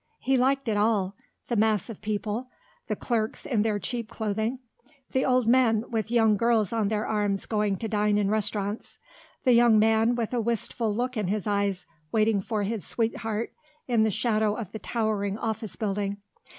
[0.17, 1.15] He liked it all;
[1.47, 2.47] the mass of people;
[2.87, 4.57] the clerks in their cheap clothing;
[5.11, 8.97] the old men with young girls on their arms going to dine in restaurants;
[9.43, 13.53] the young man with a wistful look in his eyes waiting for his sweetheart
[13.87, 16.17] in the shadow of the towering office building.